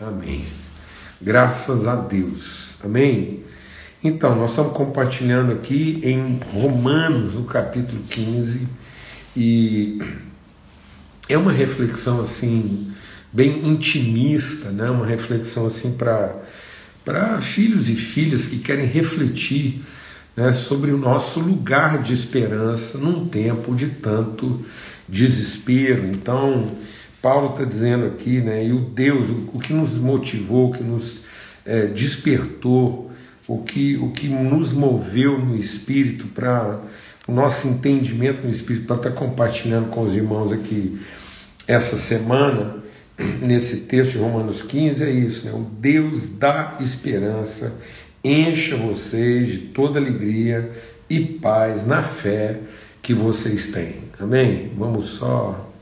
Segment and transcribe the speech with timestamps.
[0.00, 0.44] Amém.
[1.22, 2.74] Graças a Deus.
[2.82, 3.44] Amém.
[4.02, 8.66] Então, nós estamos compartilhando aqui em Romanos, no capítulo 15,
[9.36, 10.02] e
[11.28, 12.92] é uma reflexão assim
[13.32, 14.90] bem intimista, né?
[14.90, 16.42] Uma reflexão assim para
[17.04, 19.80] para filhos e filhas que querem refletir
[20.34, 24.64] né, sobre o nosso lugar de esperança num tempo de tanto
[25.06, 26.06] desespero.
[26.06, 26.72] Então,
[27.24, 31.24] Paulo está dizendo aqui, né, e o Deus, o, que nos motivou, o que nos
[31.64, 33.10] é, despertou,
[33.48, 36.82] o que, o que nos moveu no Espírito para
[37.26, 41.00] o nosso entendimento no Espírito, para estar tá compartilhando com os irmãos aqui
[41.66, 42.76] essa semana,
[43.40, 47.72] nesse texto de Romanos 15, é isso, né, o Deus da esperança
[48.22, 50.70] encha vocês de toda alegria
[51.08, 52.58] e paz na fé
[53.00, 53.96] que vocês têm.
[54.20, 54.70] Amém?
[54.76, 55.73] Vamos só.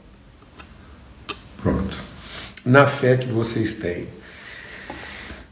[1.63, 1.97] Pronto.
[2.65, 4.07] Na fé que vocês têm.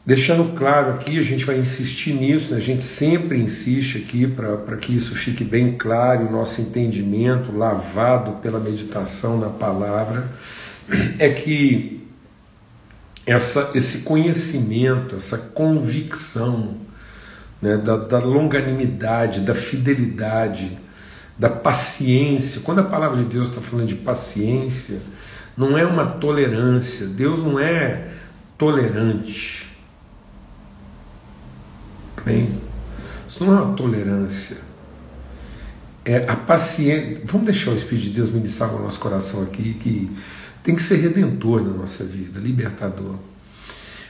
[0.04, 2.56] Deixando claro aqui, a gente vai insistir nisso, né?
[2.56, 8.32] a gente sempre insiste aqui para que isso fique bem claro, o nosso entendimento, lavado
[8.40, 10.26] pela meditação na palavra,
[11.18, 12.00] é que
[13.26, 16.78] essa, esse conhecimento, essa convicção
[17.60, 20.78] né, da, da longanimidade, da fidelidade,
[21.38, 22.62] da paciência.
[22.62, 24.98] Quando a palavra de Deus está falando de paciência,
[25.56, 27.06] não é uma tolerância.
[27.06, 28.08] Deus não é
[28.56, 29.68] tolerante.
[32.16, 32.48] Amém?
[33.26, 34.58] Isso não é uma tolerância.
[36.04, 37.22] É a paciência.
[37.24, 40.10] Vamos deixar o Espírito de Deus ministrar no nosso coração aqui, que
[40.62, 43.16] tem que ser redentor na nossa vida, libertador.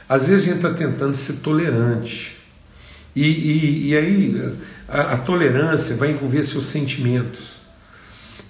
[0.08, 2.36] Às vezes a gente está tentando ser tolerante.
[3.14, 4.56] E, e, e aí
[4.88, 7.59] a, a tolerância vai envolver seus sentimentos.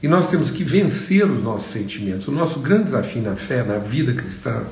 [0.03, 2.29] E nós temos que vencer os nossos sentimentos.
[2.29, 4.65] O nosso grande desafio na fé, na vida cristã,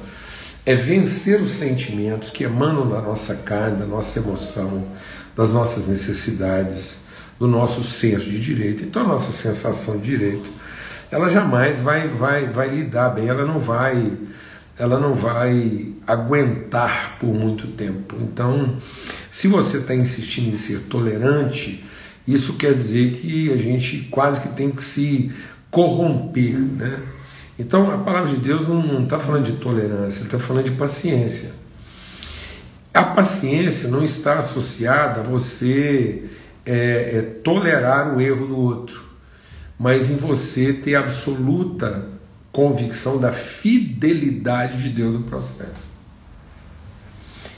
[0.65, 4.87] é vencer os sentimentos que emanam da nossa carne, da nossa emoção,
[5.37, 6.99] das nossas necessidades,
[7.39, 8.83] do nosso senso de direito.
[8.83, 10.51] Então, a nossa sensação de direito
[11.11, 14.13] ela jamais vai, vai, vai lidar bem, ela não vai,
[14.79, 18.17] ela não vai aguentar por muito tempo.
[18.21, 18.77] Então,
[19.31, 21.85] se você está insistindo em ser tolerante,
[22.33, 25.33] isso quer dizer que a gente quase que tem que se
[25.71, 27.01] corromper, né?
[27.59, 31.51] Então, a palavra de Deus não está falando de tolerância, está falando de paciência.
[32.95, 36.25] A paciência não está associada a você
[36.65, 39.09] é, é, tolerar o erro do outro
[39.79, 42.07] mas em você ter absoluta
[42.51, 45.88] convicção da fidelidade de Deus no processo.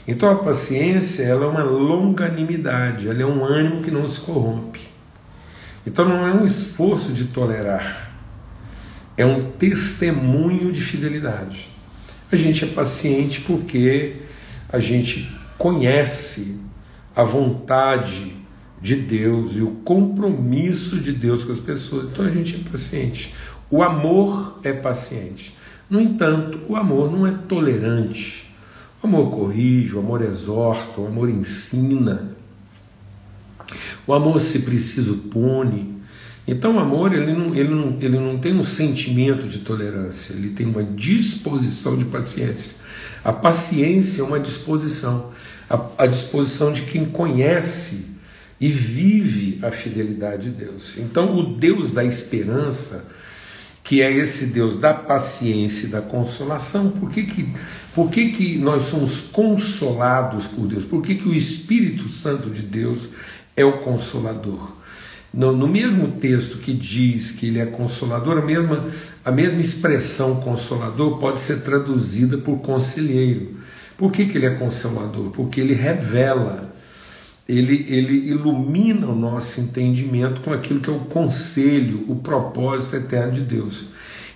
[0.07, 4.81] Então a paciência ela é uma longanimidade, ela é um ânimo que não se corrompe.
[5.85, 8.11] Então não é um esforço de tolerar,
[9.17, 11.69] é um testemunho de fidelidade.
[12.31, 14.15] A gente é paciente porque
[14.69, 16.57] a gente conhece
[17.15, 18.35] a vontade
[18.81, 22.05] de Deus e o compromisso de Deus com as pessoas.
[22.05, 23.35] Então a gente é paciente.
[23.69, 25.55] O amor é paciente.
[25.89, 28.50] No entanto, o amor não é tolerante.
[29.01, 32.35] O amor corrige, o amor exorta, o amor ensina.
[34.05, 36.01] O amor, se preciso, pune.
[36.47, 40.49] Então, o amor ele não, ele, não, ele não tem um sentimento de tolerância, ele
[40.49, 42.77] tem uma disposição de paciência.
[43.23, 45.31] A paciência é uma disposição,
[45.69, 48.07] a, a disposição de quem conhece
[48.59, 50.97] e vive a fidelidade de Deus.
[50.97, 53.05] Então, o Deus da esperança,
[53.91, 57.49] que é esse Deus da paciência e da consolação, por que, que,
[57.93, 60.85] por que, que nós somos consolados por Deus?
[60.85, 63.09] Por que, que o Espírito Santo de Deus
[63.53, 64.77] é o consolador?
[65.33, 68.87] No, no, mesmo texto que diz que ele é consolador, a mesma,
[69.25, 73.57] a mesma expressão consolador pode ser traduzida por conselheiro.
[73.97, 75.31] Por que, que ele é consolador?
[75.31, 76.73] Porque ele revela
[77.47, 83.33] ele, ele ilumina o nosso entendimento com aquilo que é o conselho, o propósito eterno
[83.33, 83.87] de Deus.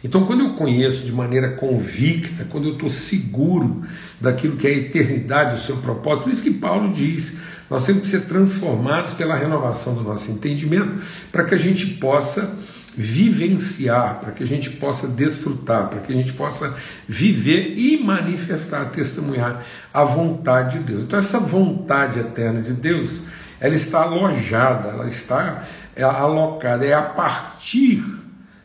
[0.03, 3.81] Então, quando eu conheço de maneira convicta, quando eu estou seguro
[4.21, 7.37] daquilo que é a eternidade, o seu propósito, por isso que Paulo diz:
[7.69, 10.95] nós temos que ser transformados pela renovação do nosso entendimento,
[11.31, 12.55] para que a gente possa
[12.97, 16.75] vivenciar, para que a gente possa desfrutar, para que a gente possa
[17.07, 19.63] viver e manifestar, testemunhar
[19.93, 21.01] a vontade de Deus.
[21.01, 23.23] Então, essa vontade eterna de Deus,
[23.59, 25.63] ela está alojada, ela está
[25.95, 28.03] é, alocada, é a partir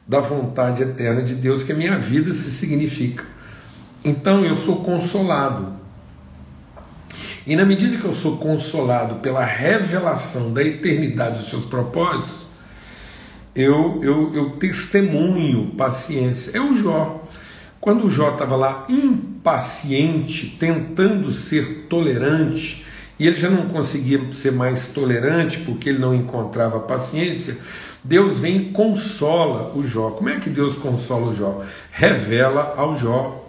[0.06, 3.24] da vontade eterna de Deus que a minha vida se significa.
[4.04, 5.80] Então, eu sou consolado.
[7.46, 12.39] E na medida que eu sou consolado pela revelação da eternidade dos seus propósitos,
[13.54, 16.52] eu, eu, eu testemunho paciência.
[16.54, 17.24] É o Jó.
[17.80, 22.84] Quando o Jó estava lá impaciente, tentando ser tolerante,
[23.18, 27.58] e ele já não conseguia ser mais tolerante porque ele não encontrava paciência,
[28.02, 30.10] Deus vem e consola o Jó.
[30.10, 31.62] Como é que Deus consola o Jó?
[31.90, 33.46] Revela ao Jó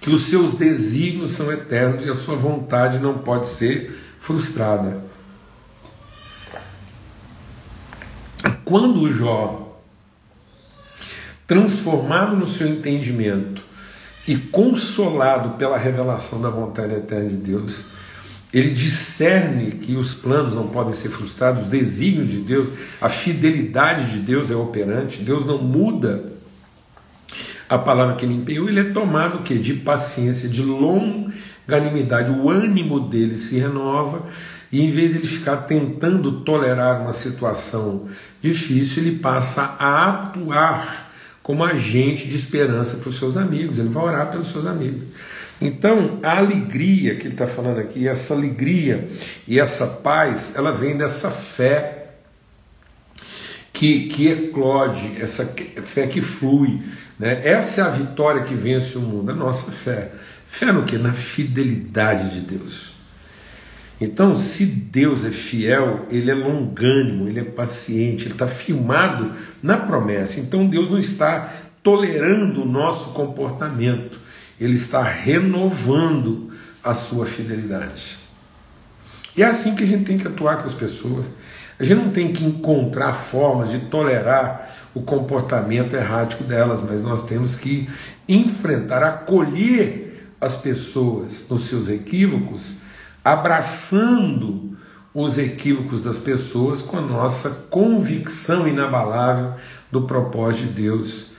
[0.00, 5.09] que os seus desígnios são eternos e a sua vontade não pode ser frustrada.
[8.70, 9.80] Quando o Jó,
[11.44, 13.64] transformado no seu entendimento
[14.28, 17.86] e consolado pela revelação da vontade eterna de Deus,
[18.54, 22.68] ele discerne que os planos não podem ser frustrados, os desígnios de Deus,
[23.00, 26.26] a fidelidade de Deus é operante, Deus não muda
[27.68, 29.58] a palavra que ele empenhou, ele é tomado o quê?
[29.58, 34.22] de paciência, de longanimidade, o ânimo dele se renova,
[34.72, 38.08] e em vez de ele ficar tentando tolerar uma situação
[38.40, 41.10] difícil, ele passa a atuar
[41.42, 45.02] como agente de esperança para os seus amigos, ele vai orar pelos seus amigos.
[45.60, 49.08] Então, a alegria que ele está falando aqui, essa alegria
[49.46, 52.12] e essa paz, ela vem dessa fé
[53.72, 55.44] que, que eclode, essa
[55.84, 56.80] fé que flui.
[57.18, 57.42] Né?
[57.44, 60.12] Essa é a vitória que vence o mundo, a nossa fé.
[60.46, 60.96] Fé no que?
[60.96, 62.89] Na fidelidade de Deus.
[64.00, 69.30] Então, se Deus é fiel, ele é longânimo, ele é paciente, ele está firmado
[69.62, 70.40] na promessa.
[70.40, 71.52] Então, Deus não está
[71.82, 74.18] tolerando o nosso comportamento
[74.60, 76.50] ele está renovando
[76.84, 78.18] a sua fidelidade.
[79.34, 81.30] E é assim que a gente tem que atuar com as pessoas.
[81.78, 87.22] A gente não tem que encontrar formas de tolerar o comportamento errático delas, mas nós
[87.22, 87.88] temos que
[88.28, 92.78] enfrentar, acolher as pessoas nos seus equívocos,
[93.24, 94.76] abraçando
[95.12, 99.54] os equívocos das pessoas com a nossa convicção inabalável
[99.90, 101.30] do propósito de Deus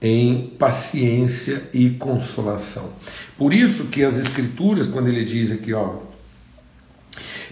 [0.00, 2.92] em paciência e consolação.
[3.38, 5.98] Por isso que as escrituras, quando ele diz aqui, ó,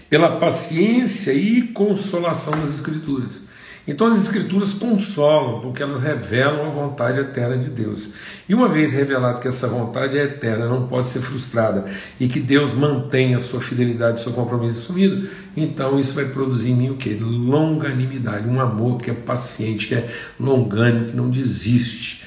[0.09, 3.43] pela paciência e consolação das escrituras.
[3.87, 8.09] Então as escrituras consolam, porque elas revelam a vontade eterna de Deus.
[8.47, 11.85] E uma vez revelado que essa vontade é eterna, não pode ser frustrada,
[12.19, 16.75] e que Deus mantém a sua fidelidade, seu compromisso assumido, então isso vai produzir em
[16.75, 17.15] mim o que?
[17.15, 20.07] Longanimidade, um amor que é paciente, que é
[20.39, 22.20] longânimo, que não desiste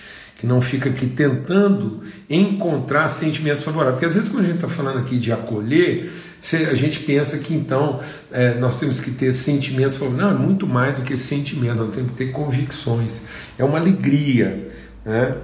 [0.44, 3.94] que não fica aqui tentando encontrar sentimentos favoráveis.
[3.94, 6.12] Porque às vezes, quando a gente está falando aqui de acolher,
[6.70, 7.98] a gente pensa que então
[8.30, 10.30] é, nós temos que ter sentimentos favoráveis.
[10.30, 13.22] Não, é muito mais do que sentimento, nós temos que ter convicções.
[13.58, 14.70] É uma alegria,
[15.04, 15.34] né?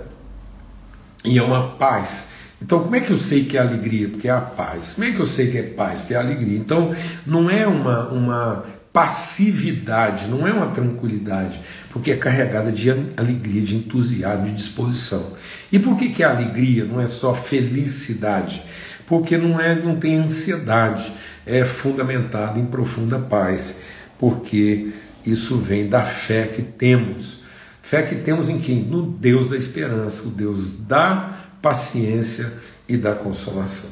[1.24, 2.28] E é uma paz.
[2.62, 4.08] Então, como é que eu sei que é alegria?
[4.08, 4.92] Porque é a paz.
[4.92, 6.00] Como é que eu sei que é paz?
[6.00, 6.58] Porque é alegria.
[6.58, 6.94] Então,
[7.26, 11.60] não é uma, uma passividade, não é uma tranquilidade,
[11.90, 15.32] porque é carregada de alegria, de entusiasmo, de disposição.
[15.70, 16.84] E por que, que é alegria?
[16.84, 18.62] Não é só felicidade,
[19.06, 21.12] porque não, é, não tem ansiedade,
[21.46, 23.76] é fundamentada em profunda paz,
[24.18, 24.90] porque
[25.24, 27.44] isso vem da fé que temos.
[27.82, 28.82] Fé que temos em quem?
[28.82, 32.52] No Deus da esperança, o Deus da paciência
[32.88, 33.90] e da consolação.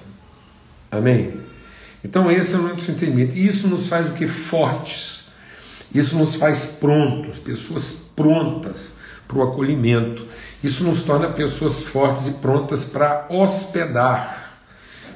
[0.91, 1.35] Amém?
[2.05, 3.37] Então, esse é o nosso entendimento.
[3.37, 4.27] E isso nos faz o que?
[4.27, 5.25] Fortes.
[5.95, 8.95] Isso nos faz prontos, pessoas prontas
[9.27, 10.27] para o acolhimento.
[10.63, 14.59] Isso nos torna pessoas fortes e prontas para hospedar,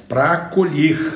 [0.07, 1.13] para acolher,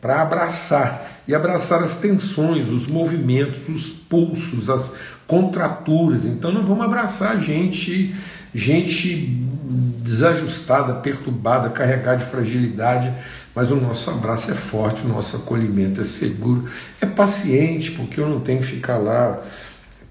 [0.00, 1.06] para abraçar.
[1.26, 4.94] E abraçar as tensões, os movimentos, os pulsos, as
[5.26, 6.24] contraturas.
[6.24, 8.14] Então, não vamos abraçar gente,
[8.54, 9.46] gente
[10.00, 13.12] desajustada, perturbada, carregada de fragilidade,
[13.58, 16.64] mas o nosso abraço é forte, o nosso acolhimento é seguro,
[17.00, 19.42] é paciente, porque eu não tenho que ficar lá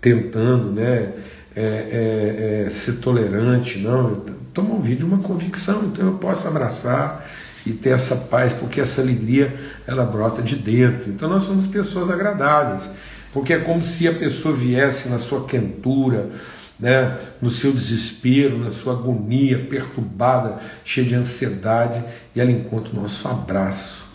[0.02, 1.14] tentando né,
[1.56, 4.22] é, é, é, ser tolerante, não.
[4.50, 7.26] Estou movido de uma convicção, então eu posso abraçar
[7.66, 9.56] e ter essa paz, porque essa alegria
[9.88, 11.10] ela brota de dentro.
[11.10, 12.90] Então nós somos pessoas agradáveis,
[13.32, 16.32] porque é como se a pessoa viesse na sua quentura,
[16.80, 22.04] né, no seu desespero, na sua agonia perturbada, cheia de ansiedade,
[22.36, 24.08] e ela encontra o nosso abraço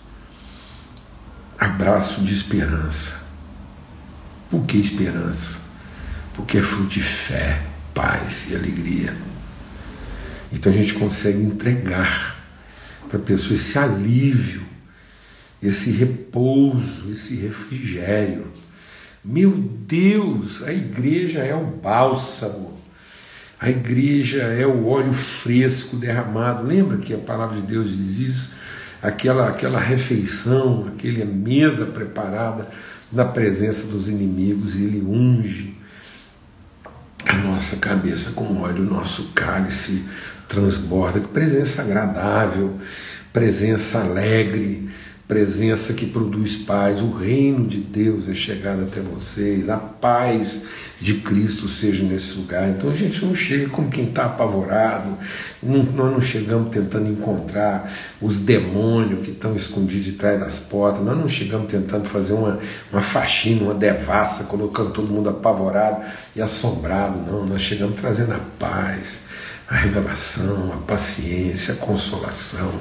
[1.64, 3.22] abraço de esperança.
[4.50, 5.60] Por que esperança?
[6.34, 7.62] Porque é fruto de fé,
[7.94, 9.16] paz e alegria.
[10.52, 12.36] Então a gente consegue entregar
[13.08, 14.62] para a pessoa esse alívio,
[15.62, 18.50] esse repouso, esse refrigério
[19.24, 22.76] meu Deus, a igreja é o bálsamo,
[23.58, 26.66] a igreja é o óleo fresco derramado.
[26.66, 28.52] Lembra que a palavra de Deus diz isso?
[29.00, 32.68] Aquela, aquela refeição, aquela mesa preparada
[33.12, 35.76] na presença dos inimigos, e ele unge
[37.24, 40.08] a nossa cabeça com óleo, o nosso cálice
[40.48, 42.76] transborda, que presença agradável,
[43.32, 44.90] presença alegre,
[45.32, 47.00] presença que produz paz.
[47.00, 50.62] O reino de Deus é chegado até vocês, a paz
[51.00, 52.68] de Cristo seja nesse lugar.
[52.68, 55.16] Então a gente não chega como quem está apavorado,
[55.62, 61.02] não, nós não chegamos tentando encontrar os demônios que estão escondidos de trás das portas,
[61.02, 62.58] nós não chegamos tentando fazer uma,
[62.92, 66.04] uma faxina, uma devassa, colocando todo mundo apavorado
[66.36, 69.22] e assombrado, não, nós chegamos trazendo a paz
[69.68, 72.72] a revelação, a paciência, a consolação,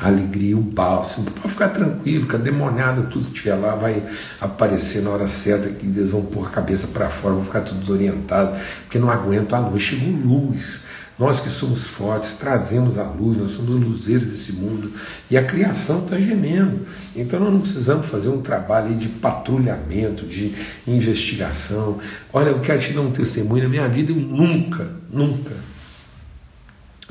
[0.00, 1.30] a alegria, o bálsamo.
[1.30, 4.02] Pode ficar tranquilo, que a demoniada, tudo que tiver lá, vai
[4.40, 7.80] aparecer na hora certa, que eles vão pôr a cabeça para fora, vão ficar tudo
[7.80, 9.82] desorientado, porque não aguentam a luz.
[9.82, 10.80] Chegou luz.
[11.18, 14.90] Nós que somos fortes, trazemos a luz, nós somos luzeiros desse mundo
[15.30, 16.86] e a criação está gemendo.
[17.14, 20.54] Então nós não precisamos fazer um trabalho de patrulhamento, de
[20.86, 21.98] investigação.
[22.32, 25.52] Olha, eu quero te dar um testemunho na minha vida, eu nunca, nunca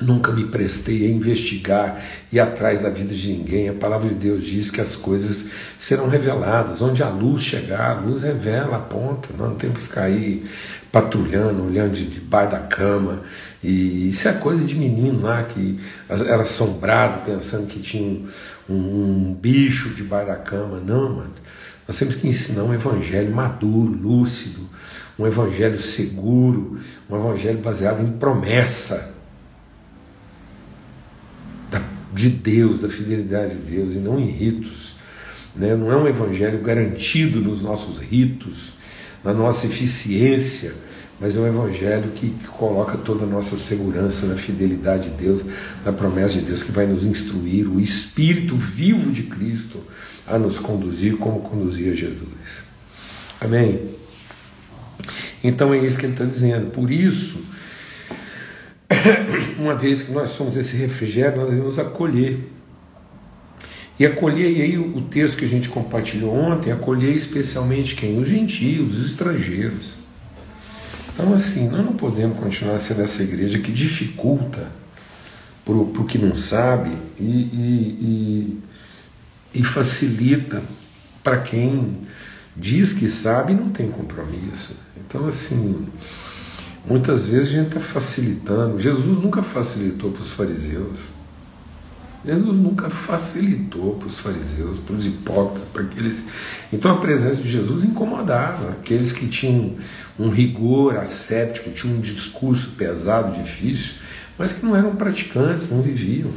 [0.01, 2.01] Nunca me prestei a investigar
[2.31, 3.69] e atrás da vida de ninguém.
[3.69, 6.81] A palavra de Deus diz que as coisas serão reveladas.
[6.81, 9.29] Onde a luz chegar, a luz revela, aponta.
[9.37, 10.45] Não temos que ficar aí
[10.91, 13.21] patrulhando, olhando de debaixo da cama.
[13.63, 15.79] E isso é coisa de menino lá que
[16.09, 18.27] era assombrado, pensando que tinha um,
[18.69, 20.79] um, um bicho debaixo da cama.
[20.79, 21.33] Não, mano.
[21.87, 24.61] Nós temos que ensinar um evangelho maduro, lúcido,
[25.17, 26.77] um evangelho seguro,
[27.09, 29.18] um evangelho baseado em promessa
[32.19, 34.95] de Deus, da fidelidade de Deus, e não em ritos.
[35.55, 35.73] Né?
[35.73, 38.73] Não é um evangelho garantido nos nossos ritos,
[39.23, 40.73] na nossa eficiência,
[41.17, 45.45] mas é um evangelho que, que, coloca toda a nossa segurança na fidelidade de Deus,
[45.85, 49.79] na promessa de Deus que vai nos instruir, o Espírito vivo de Cristo
[50.27, 52.63] a nos conduzir como conduzia Jesus.
[53.39, 53.79] Amém?
[55.41, 56.69] Então é isso que ele está dizendo.
[56.71, 57.43] Por isso,
[59.57, 62.51] uma vez que nós somos esse refrigério, nós devemos acolher.
[63.99, 68.17] E acolher, e aí o texto que a gente compartilhou ontem, acolher especialmente quem?
[68.17, 69.99] Os gentios, os estrangeiros.
[71.13, 74.71] Então, assim, nós não podemos continuar sendo essa igreja que dificulta
[75.65, 78.59] para o que não sabe e, e,
[79.53, 80.63] e, e facilita
[81.21, 81.97] para quem
[82.55, 84.75] diz que sabe e não tem compromisso.
[84.97, 85.85] Então, assim,
[86.85, 88.79] Muitas vezes a gente está facilitando.
[88.79, 90.99] Jesus nunca facilitou para os fariseus.
[92.25, 96.25] Jesus nunca facilitou para os fariseus, para os hipócritas, para aqueles.
[96.71, 99.75] Então a presença de Jesus incomodava aqueles que tinham
[100.19, 103.95] um rigor asséptico, tinham um discurso pesado, difícil,
[104.37, 106.29] mas que não eram praticantes, não viviam.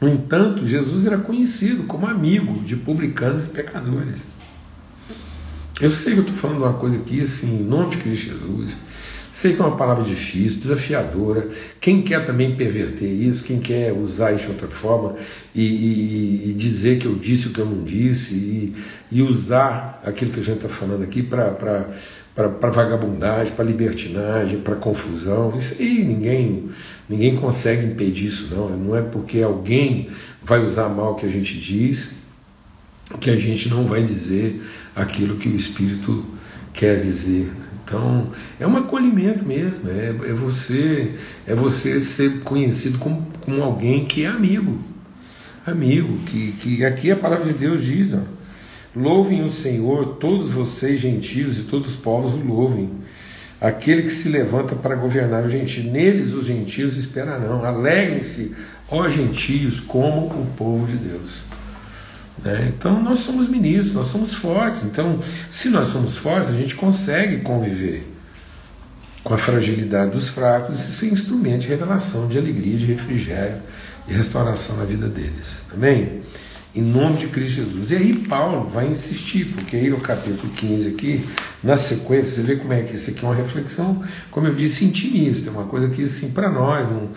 [0.00, 4.20] No entanto, Jesus era conhecido como amigo de publicanos e pecadores.
[5.80, 8.76] Eu sei que eu estou falando uma coisa aqui, assim, em nome de Cristo Jesus.
[9.32, 11.48] Sei que é uma palavra difícil, desafiadora.
[11.80, 15.14] Quem quer também perverter isso, quem quer usar isso de outra forma
[15.54, 18.74] e, e, e dizer que eu disse o que eu não disse e,
[19.10, 21.86] e usar aquilo que a gente está falando aqui para
[22.70, 25.56] vagabundagem, para libertinagem, para confusão.
[25.56, 26.68] Isso aí ninguém,
[27.08, 28.70] ninguém consegue impedir isso, não.
[28.70, 30.08] Não é porque alguém
[30.42, 32.20] vai usar mal o que a gente diz
[33.18, 34.62] que a gente não vai dizer
[34.94, 36.24] aquilo que o Espírito
[36.72, 37.50] quer dizer.
[37.90, 38.28] Então,
[38.60, 41.12] é um acolhimento mesmo, é, é, você
[41.44, 44.78] é você ser conhecido como, como alguém que é amigo.
[45.66, 48.20] Amigo, que, que aqui a palavra de Deus diz, ó,
[48.94, 52.90] louvem o Senhor, todos vocês gentios e todos os povos o louvem.
[53.60, 57.64] Aquele que se levanta para governar os gentios, neles os gentios esperarão.
[57.64, 58.54] Alegrem-se,
[58.88, 61.42] ó gentios, como o povo de Deus.
[62.44, 62.72] Né?
[62.76, 64.82] Então nós somos ministros, nós somos fortes.
[64.84, 65.20] Então,
[65.50, 68.06] se nós somos fortes, a gente consegue conviver
[69.22, 73.60] com a fragilidade dos fracos e ser instrumento de revelação, de alegria, de refrigério,
[74.06, 75.62] de restauração na vida deles.
[75.72, 76.22] Amém?
[76.74, 77.90] Em nome de Cristo Jesus.
[77.90, 81.28] E aí Paulo vai insistir, porque aí no capítulo 15 aqui,
[81.62, 84.84] na sequência, você vê como é que isso aqui é uma reflexão, como eu disse,
[84.84, 87.10] intimista, é uma coisa que assim para nós, não,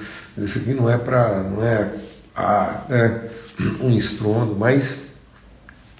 [0.44, 1.94] isso aqui não é para não é,
[2.90, 3.30] é
[3.80, 5.13] um estrondo, mas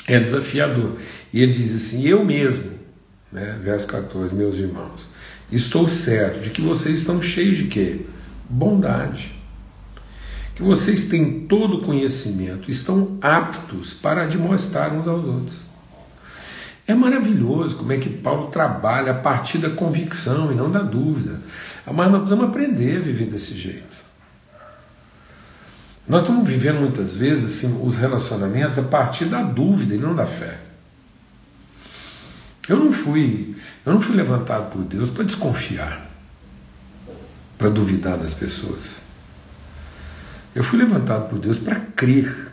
[0.08, 0.98] é desafiador.
[1.32, 2.72] E ele diz assim: Eu mesmo,
[3.32, 5.08] né, verso 14, meus irmãos,
[5.52, 8.02] estou certo de que vocês estão cheios de quê?
[8.50, 9.34] Bondade.
[10.56, 15.62] Que vocês têm todo o conhecimento, estão aptos para demonstrar uns aos outros.
[16.86, 21.42] É maravilhoso como é que Paulo trabalha a partir da convicção e não da dúvida.
[21.88, 24.13] Mas nós precisamos aprender a viver desse jeito.
[26.08, 30.26] Nós estamos vivendo muitas vezes assim, os relacionamentos a partir da dúvida e não da
[30.26, 30.60] fé.
[32.68, 33.56] Eu não fui,
[33.86, 36.10] eu não fui levantado por Deus para desconfiar,
[37.58, 39.02] para duvidar das pessoas.
[40.56, 42.52] Eu fui levantado por Deus para crer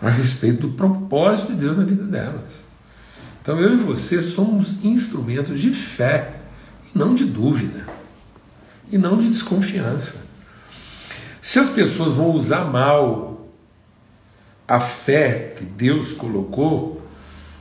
[0.00, 2.66] a respeito do propósito de Deus na vida delas.
[3.40, 6.40] Então eu e você somos instrumentos de fé
[6.92, 7.86] e não de dúvida
[8.90, 10.26] e não de desconfiança.
[11.46, 13.46] Se as pessoas vão usar mal
[14.66, 17.00] a fé que Deus colocou,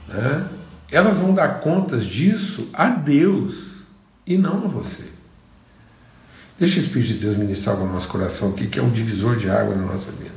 [0.08, 0.50] né,
[0.92, 3.84] elas vão dar contas disso a Deus
[4.26, 5.04] e não a você.
[6.58, 9.52] Deixa o Espírito de Deus ministrar no nosso coração aqui, que é um divisor de
[9.52, 10.34] água na nossa vida.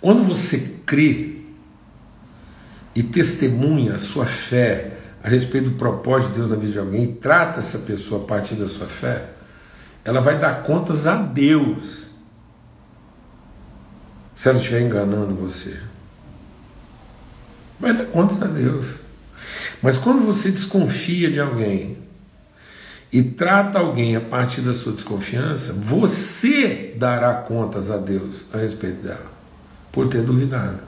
[0.00, 1.42] Quando você crê
[2.94, 7.04] e testemunha a sua fé a respeito do propósito de Deus na vida de alguém
[7.04, 9.33] e trata essa pessoa a partir da sua fé,
[10.04, 12.04] ela vai dar contas a Deus
[14.34, 15.80] se ela estiver enganando você.
[17.80, 18.86] Vai dar contas a Deus.
[19.80, 21.98] Mas quando você desconfia de alguém
[23.12, 29.02] e trata alguém a partir da sua desconfiança, você dará contas a Deus a respeito
[29.02, 29.32] dela,
[29.92, 30.80] por ter duvidado.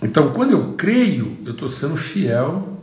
[0.00, 2.82] Então, quando eu creio, eu estou sendo fiel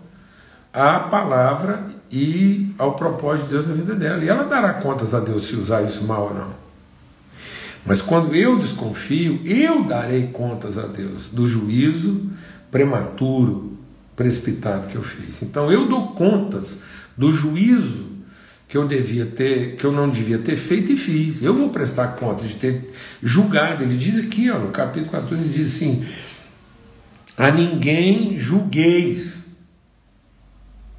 [0.73, 4.23] à palavra e ao propósito de Deus na vida dela.
[4.23, 6.53] E ela dará contas a Deus se usar isso mal ou não.
[7.85, 12.29] Mas quando eu desconfio, eu darei contas a Deus do juízo
[12.69, 13.77] prematuro,
[14.15, 15.41] precipitado que eu fiz.
[15.41, 16.83] Então eu dou contas
[17.17, 18.11] do juízo
[18.67, 21.41] que eu devia ter, que eu não devia ter feito e fiz.
[21.41, 22.91] Eu vou prestar contas de ter
[23.21, 23.83] julgado.
[23.83, 26.05] Ele diz aqui, ó, no capítulo 14, diz assim:
[27.37, 29.40] a ninguém julgueis.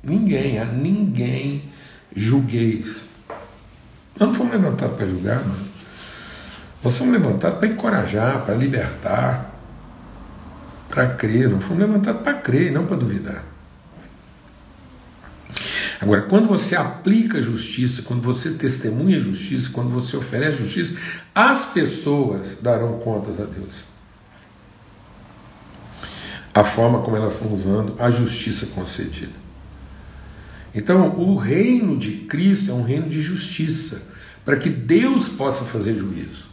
[0.02, 1.60] Ninguém, a ninguém
[2.14, 3.08] julgueis.
[4.18, 5.72] Eu não fomos levantados para julgar, não.
[6.82, 9.54] Nós fomos levantados para encorajar, para libertar,
[10.88, 11.48] para crer.
[11.48, 13.44] Não fomos levantados para crer, não para duvidar.
[16.00, 20.96] Agora, quando você aplica justiça, quando você testemunha justiça, quando você oferece justiça,
[21.32, 23.92] as pessoas darão contas a Deus
[26.54, 29.41] a forma como elas estão usando a justiça concedida.
[30.74, 34.02] Então, o reino de Cristo é um reino de justiça,
[34.44, 36.46] para que Deus possa fazer juízo.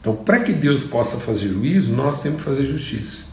[0.00, 3.24] Então, para que Deus possa fazer juízo, nós temos que fazer justiça.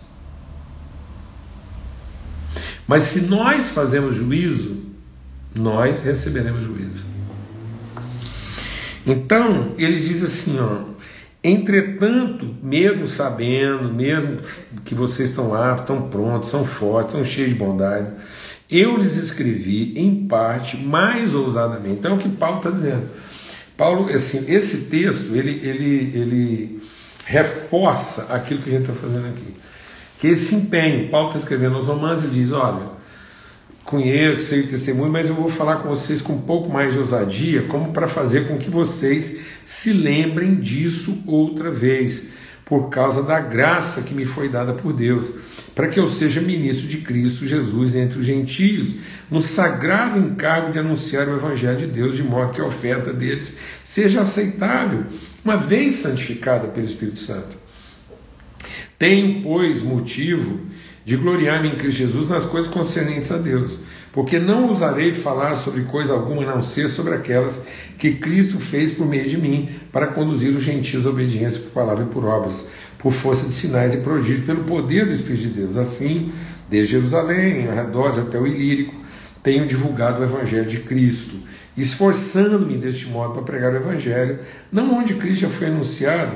[2.87, 4.77] Mas se nós fazemos juízo,
[5.53, 7.05] nós receberemos juízo.
[9.05, 10.97] Então, ele diz assim, ó,
[11.43, 14.37] Entretanto, mesmo sabendo, mesmo
[14.83, 18.09] que vocês estão aptos, estão prontos, são fortes, são cheios de bondade,
[18.69, 21.95] eu lhes escrevi em parte mais ousadamente.
[21.95, 23.07] Então é o que Paulo está dizendo.
[23.75, 26.81] Paulo, assim, esse texto ele, ele, ele
[27.25, 29.55] reforça aquilo que a gente está fazendo aqui.
[30.19, 32.97] Que esse empenho, Paulo está escrevendo aos Romanos, ele diz: olha,
[33.83, 36.99] conheço, sei o testemunho, mas eu vou falar com vocês com um pouco mais de
[36.99, 42.25] ousadia, como para fazer com que vocês se lembrem disso outra vez,
[42.67, 45.31] por causa da graça que me foi dada por Deus,
[45.73, 48.95] para que eu seja ministro de Cristo Jesus entre os gentios,
[49.31, 53.53] no sagrado encargo de anunciar o Evangelho de Deus, de modo que a oferta deles
[53.83, 55.05] seja aceitável,
[55.45, 57.55] uma vez santificada pelo Espírito Santo.
[58.99, 60.59] Tenho, pois, motivo
[61.05, 63.79] de gloriar-me em Cristo Jesus nas coisas concernentes a Deus,
[64.11, 67.65] porque não ousarei falar sobre coisa alguma não ser sobre aquelas
[67.97, 72.03] que Cristo fez por meio de mim para conduzir os gentios à obediência por palavra
[72.03, 72.67] e por obras,
[72.97, 75.77] por força de sinais e prodígios, pelo poder do Espírito de Deus.
[75.77, 76.31] Assim,
[76.69, 78.95] desde Jerusalém, arredores até o Ilírico,
[79.43, 81.35] tenho divulgado o Evangelho de Cristo,
[81.77, 84.39] esforçando-me deste modo para pregar o Evangelho,
[84.71, 86.35] não onde Cristo já foi anunciado,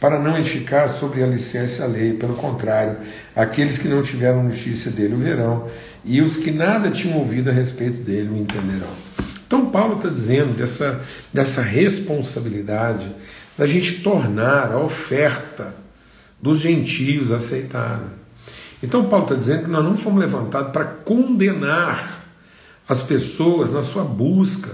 [0.00, 2.98] para não edificar sobre alicerce a lei, pelo contrário,
[3.34, 5.66] aqueles que não tiveram notícia dele o verão,
[6.04, 9.08] e os que nada tinham ouvido a respeito dele o entenderão.
[9.46, 11.00] Então, Paulo está dizendo dessa,
[11.32, 13.10] dessa responsabilidade
[13.56, 15.74] da gente tornar a oferta
[16.40, 18.10] dos gentios aceitável.
[18.82, 22.24] Então, Paulo está dizendo que nós não fomos levantados para condenar
[22.88, 24.70] as pessoas na sua busca,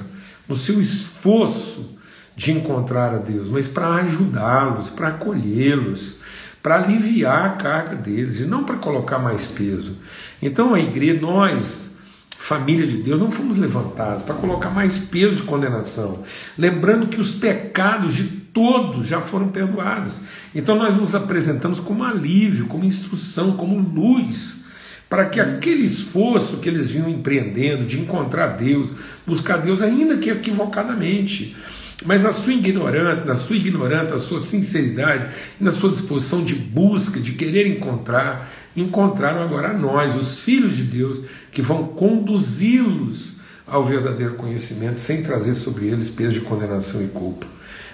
[0.46, 1.93] no seu esforço
[2.36, 6.16] de encontrar a Deus, mas para ajudá-los, para acolhê-los,
[6.62, 9.96] para aliviar a carga deles e não para colocar mais peso.
[10.42, 11.94] Então a igreja, nós,
[12.36, 16.24] família de Deus, não fomos levantados para colocar mais peso de condenação,
[16.58, 20.20] lembrando que os pecados de todos já foram perdoados.
[20.54, 24.64] Então nós nos apresentamos como alívio, como instrução, como luz
[25.08, 28.92] para que aquele esforço que eles vinham empreendendo de encontrar Deus,
[29.24, 31.56] buscar Deus, ainda que equivocadamente,
[32.02, 37.20] mas na sua ignorância, na sua ignorância, na sua sinceridade, na sua disposição de busca,
[37.20, 41.20] de querer encontrar, encontraram agora nós, os filhos de Deus,
[41.52, 47.46] que vão conduzi-los ao verdadeiro conhecimento, sem trazer sobre eles peso de condenação e culpa.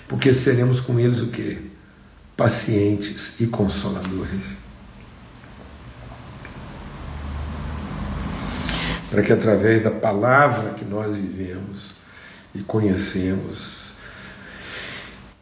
[0.08, 1.58] Porque seremos com eles o quê?
[2.36, 4.58] Pacientes e consoladores.
[9.10, 11.96] Para que através da palavra que nós vivemos
[12.54, 13.89] e conhecemos,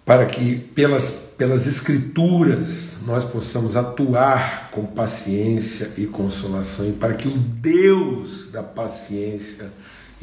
[0.09, 7.29] para que pelas, pelas Escrituras nós possamos atuar com paciência e consolação, e para que
[7.29, 9.71] o Deus da paciência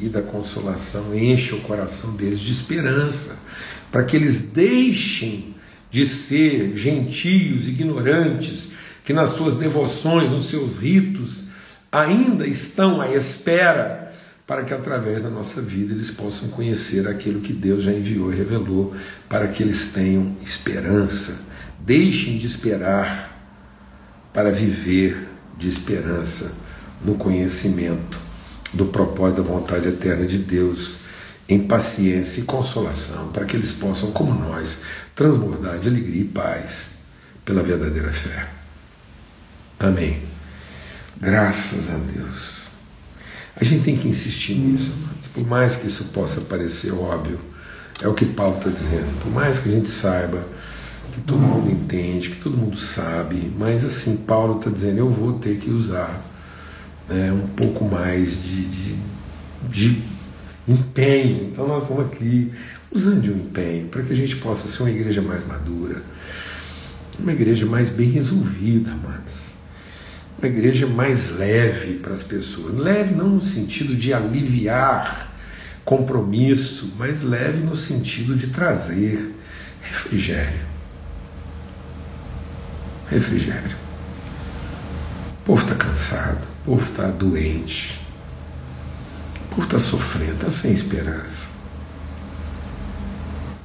[0.00, 3.38] e da consolação encha o coração deles de esperança,
[3.92, 5.54] para que eles deixem
[5.88, 8.70] de ser gentios, ignorantes,
[9.04, 11.44] que nas suas devoções, nos seus ritos,
[11.92, 14.05] ainda estão à espera
[14.46, 18.36] para que através da nossa vida eles possam conhecer aquilo que Deus já enviou e
[18.36, 18.94] revelou,
[19.28, 21.40] para que eles tenham esperança.
[21.80, 23.34] Deixem de esperar
[24.32, 25.28] para viver
[25.58, 26.52] de esperança
[27.04, 28.20] no conhecimento
[28.72, 30.98] do propósito da vontade eterna de Deus,
[31.48, 34.78] em paciência e consolação, para que eles possam, como nós,
[35.14, 36.90] transbordar de alegria e paz
[37.44, 38.48] pela verdadeira fé.
[39.78, 40.20] Amém.
[41.20, 42.65] Graças a Deus.
[43.58, 44.92] A gente tem que insistir nisso,
[45.32, 47.40] por mais que isso possa parecer óbvio,
[48.02, 49.18] é o que Paulo está dizendo.
[49.22, 50.46] Por mais que a gente saiba,
[51.10, 55.38] que todo mundo entende, que todo mundo sabe, mas assim, Paulo está dizendo: eu vou
[55.38, 56.22] ter que usar
[57.08, 58.96] né, um pouco mais de, de,
[59.70, 60.02] de
[60.68, 61.48] empenho.
[61.50, 62.52] Então, nós estamos aqui
[62.92, 66.02] usando de um empenho para que a gente possa ser uma igreja mais madura,
[67.18, 69.55] uma igreja mais bem resolvida, amados
[70.38, 72.74] uma igreja mais leve para as pessoas.
[72.74, 75.32] Leve não no sentido de aliviar
[75.84, 79.34] compromisso, mas leve no sentido de trazer
[79.80, 80.66] refrigério.
[83.08, 83.76] Refrigério.
[85.40, 88.00] O povo está cansado, o povo está doente,
[89.46, 91.48] o povo está sofrendo, está sem esperança.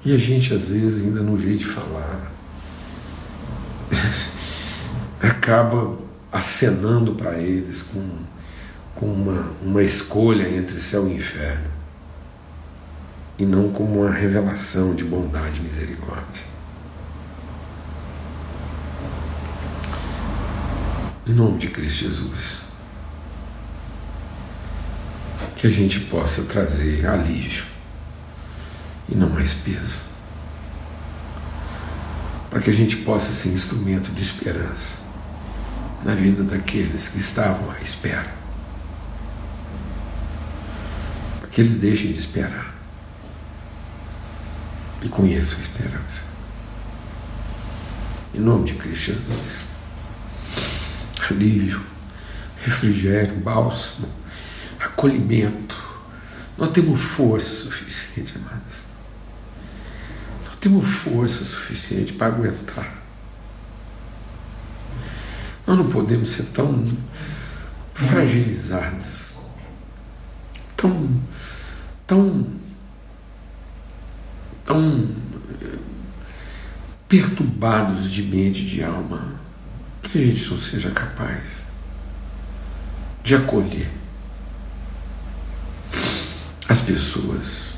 [0.05, 2.31] E a gente, às vezes, ainda no jeito de falar,
[5.19, 5.97] acaba
[6.31, 8.07] acenando para eles com,
[8.95, 11.69] com uma, uma escolha entre céu e inferno,
[13.37, 16.51] e não como uma revelação de bondade e misericórdia.
[21.27, 22.61] Em nome de Cristo Jesus,
[25.55, 27.65] que a gente possa trazer alívio
[29.09, 29.99] e não mais peso,
[32.49, 35.10] para que a gente possa ser instrumento de esperança
[36.03, 38.33] na vida daqueles que estavam à espera.
[41.51, 42.73] Que eles deixem de esperar
[45.01, 46.21] e conheçam a esperança.
[48.33, 49.65] Em nome de Cristo Jesus.
[51.29, 51.81] Alívio,
[52.63, 54.07] refrigério, bálsamo,
[54.79, 55.77] acolhimento.
[56.57, 58.83] Nós temos força suficiente, amados.
[60.47, 63.00] Nós temos força suficiente para aguentar
[65.71, 66.83] nós não podemos ser tão
[67.93, 69.35] fragilizados,
[70.75, 71.09] tão,
[72.05, 72.45] tão,
[74.65, 75.07] tão
[75.61, 75.77] eh,
[77.07, 79.35] perturbados de mente e de alma,
[80.03, 81.63] que a gente não seja capaz
[83.23, 83.89] de acolher
[86.67, 87.75] as pessoas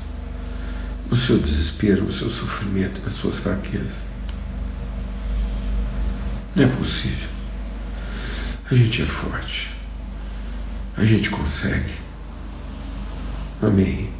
[1.08, 4.04] no seu desespero, no seu sofrimento, nas suas fraquezas.
[6.56, 7.33] Não é possível.
[8.70, 9.70] A gente é forte.
[10.96, 11.92] A gente consegue.
[13.60, 14.10] Amém.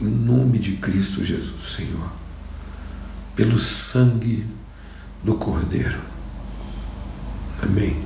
[0.00, 2.12] Em nome de Cristo Jesus, Senhor.
[3.36, 4.46] Pelo sangue
[5.22, 6.00] do Cordeiro.
[7.62, 8.04] Amém.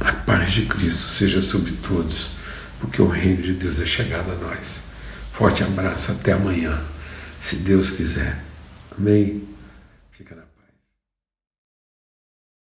[0.00, 2.30] A paz de Cristo seja sobre todos,
[2.80, 4.82] porque o reino de Deus é chegado a nós.
[5.32, 6.78] Forte abraço, até amanhã,
[7.40, 8.44] se Deus quiser.
[8.96, 9.53] Amém.